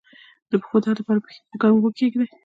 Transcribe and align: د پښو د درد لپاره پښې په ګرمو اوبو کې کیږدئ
د 0.49 0.53
پښو 0.61 0.75
د 0.79 0.81
درد 0.85 0.99
لپاره 0.99 1.19
پښې 1.23 1.39
په 1.51 1.55
ګرمو 1.61 1.75
اوبو 1.77 1.89
کې 1.95 2.01
کیږدئ 2.13 2.27